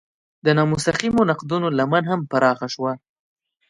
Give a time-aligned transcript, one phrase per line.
[0.45, 2.91] د نامستقیمو نقدونو لمن هم پراخه شوه.